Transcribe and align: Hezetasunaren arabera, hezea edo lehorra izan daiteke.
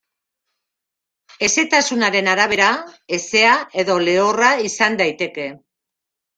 Hezetasunaren 1.47 2.31
arabera, 2.33 2.71
hezea 3.19 3.53
edo 3.85 4.01
lehorra 4.09 4.51
izan 4.73 5.01
daiteke. 5.05 5.49